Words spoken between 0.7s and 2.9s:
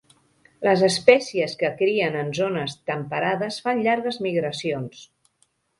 espècies que crien en zones